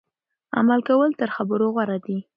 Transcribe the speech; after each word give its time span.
عمل 0.57 0.79
کول 0.89 1.09
تر 1.19 1.29
خبرو 1.35 1.67
غوره 1.75 1.97
دي. 2.05 2.17